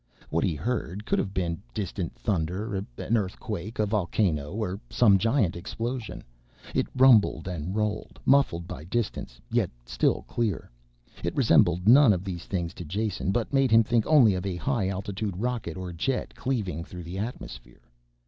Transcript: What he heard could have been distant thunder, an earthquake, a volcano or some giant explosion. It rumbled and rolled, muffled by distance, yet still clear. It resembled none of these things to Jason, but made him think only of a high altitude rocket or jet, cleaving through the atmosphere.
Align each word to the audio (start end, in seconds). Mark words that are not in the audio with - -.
What 0.31 0.43
he 0.43 0.55
heard 0.55 1.05
could 1.05 1.19
have 1.19 1.31
been 1.31 1.61
distant 1.75 2.15
thunder, 2.15 2.75
an 2.97 3.15
earthquake, 3.15 3.77
a 3.77 3.85
volcano 3.85 4.51
or 4.55 4.79
some 4.89 5.19
giant 5.19 5.55
explosion. 5.55 6.23
It 6.73 6.87
rumbled 6.95 7.47
and 7.47 7.75
rolled, 7.75 8.19
muffled 8.25 8.67
by 8.67 8.83
distance, 8.85 9.39
yet 9.51 9.69
still 9.85 10.23
clear. 10.23 10.71
It 11.23 11.35
resembled 11.35 11.87
none 11.87 12.13
of 12.13 12.23
these 12.23 12.45
things 12.45 12.73
to 12.81 12.83
Jason, 12.83 13.31
but 13.31 13.53
made 13.53 13.69
him 13.69 13.83
think 13.83 14.07
only 14.07 14.33
of 14.33 14.43
a 14.43 14.55
high 14.55 14.87
altitude 14.87 15.37
rocket 15.37 15.77
or 15.77 15.93
jet, 15.93 16.33
cleaving 16.33 16.83
through 16.83 17.03
the 17.03 17.19
atmosphere. 17.19 17.81